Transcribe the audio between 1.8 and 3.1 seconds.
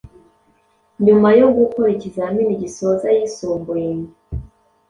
ikizamini gisoza